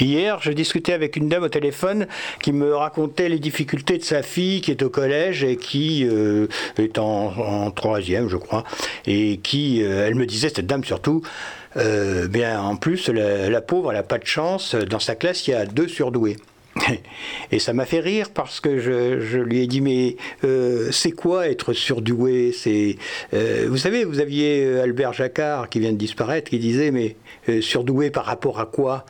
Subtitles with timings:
[0.00, 2.06] Hier, je discutais avec une dame au téléphone
[2.42, 6.46] qui me racontait les difficultés de sa fille qui est au collège et qui euh,
[6.78, 8.64] est en, troisième, je crois,
[9.06, 11.22] et qui, euh, elle me disait, cette dame surtout,
[11.76, 14.74] euh, bien en plus, la, la pauvre, elle n'a pas de chance.
[14.74, 16.36] Dans sa classe, il y a deux surdoués.
[17.50, 21.48] Et ça m'a fait rire parce que je, lui ai dit mais euh, c'est quoi
[21.48, 22.52] être surdoué?
[22.52, 22.96] C'est
[23.32, 27.16] euh, vous savez vous aviez euh, Albert Jacquard qui vient de disparaître qui disait mais
[27.62, 29.06] surdoué par rapport à quoi?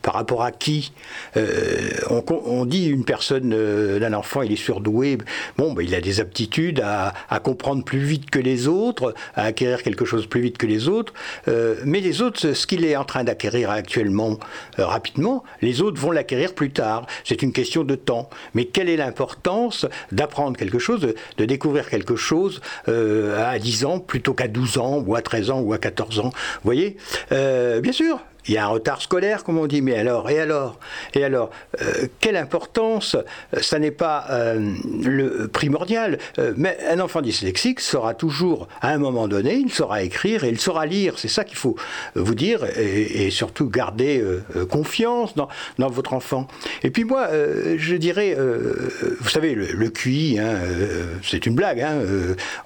[0.00, 0.92] Par rapport à qui?
[1.36, 5.18] On, dit une personne d'un enfant il est surdoué.
[5.58, 9.44] Bon ben, il a des aptitudes à, à, comprendre plus vite que les autres à
[9.44, 11.12] acquérir quelque chose plus vite que les autres.
[11.84, 14.38] Mais les autres ce qu'il est en train d'acquérir actuellement
[14.78, 17.06] rapidement les autres vont l'acquérir plus tard.
[17.24, 18.28] C'est une question de temps.
[18.54, 21.00] Mais quelle est l'importance d'apprendre quelque chose,
[21.36, 25.50] de, découvrir quelque chose euh, à 10 ans plutôt qu'à 12 ans ou à 13
[25.50, 26.30] ans ou à 14 ans?
[26.32, 26.96] Vous voyez?
[27.32, 30.40] Euh, Bien sûr, il y a un retard scolaire, comme on dit, mais alors, et
[30.40, 30.78] alors
[31.14, 33.16] Et alors, euh, quelle importance
[33.60, 38.98] Ça n'est pas euh, le primordial, euh, mais un enfant dyslexique saura toujours, à un
[38.98, 41.18] moment donné, il saura écrire et il saura lire.
[41.18, 41.76] C'est ça qu'il faut
[42.14, 44.22] vous dire, et, surtout garder
[44.68, 46.46] confiance dans, votre enfant.
[46.82, 47.28] Et puis moi,
[47.76, 48.36] je dirais,
[49.20, 50.54] vous savez, le, QI, hein,
[51.22, 51.98] c'est une blague, hein,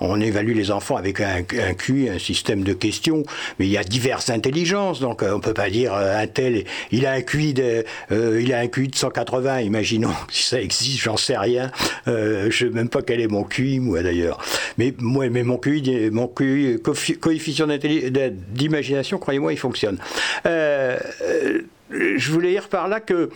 [0.00, 3.22] on évalue les enfants avec un QI, un système de questions,
[3.58, 6.64] mais il y a diverses intelligences, donc on ne peut pas dire euh, un tel,
[6.90, 10.60] il a un QI de, euh, il a un QI de 180, imaginons si ça
[10.60, 11.70] existe, j'en sais rien.
[12.08, 14.42] Euh, je sais même pas quel est mon QI, moi d'ailleurs.
[14.78, 16.80] Mais, moi, mais mon QI, mon QI
[17.20, 19.98] coefficient d'imagination, croyez-moi, il fonctionne.
[20.44, 23.30] je voulais dire par là que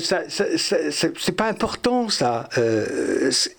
[0.00, 2.48] ça, c'est pas important ça.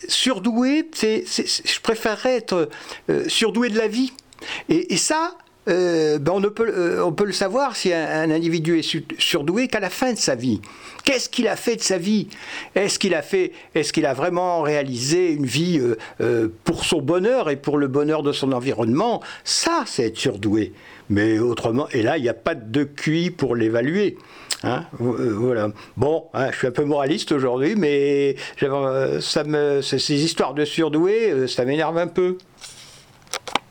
[0.07, 2.69] surdoué, je préférerais être
[3.27, 4.11] surdoué de la vie.
[4.69, 5.37] Et ça,
[5.67, 9.67] euh, ben on, ne peut, euh, on peut le savoir si un, individu est surdoué
[9.67, 10.61] qu'à la fin de sa vie.
[11.03, 12.27] Qu'est-ce qu'il a fait de sa vie?
[12.75, 15.79] Est-ce qu'il a fait, est-ce qu'il a vraiment réalisé une vie
[16.21, 19.21] euh, pour son bonheur et pour le bonheur de son environnement?
[19.43, 20.73] Ça, c'est être surdoué.
[21.09, 24.17] Mais autrement, et là, il n'y a pas de QI pour l'évaluer.
[24.63, 25.69] Hein voilà.
[25.95, 31.97] Bon, hein, je suis un peu moraliste aujourd'hui, mais ces histoires de surdoué, ça m'énerve
[31.97, 32.37] un peu.